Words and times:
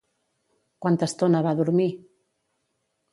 Quanta 0.85 1.09
estona 1.11 1.41
va 1.49 1.53
dormir? 1.59 1.87